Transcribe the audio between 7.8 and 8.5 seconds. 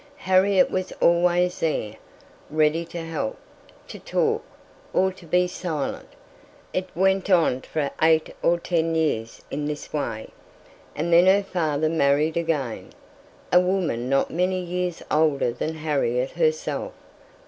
eight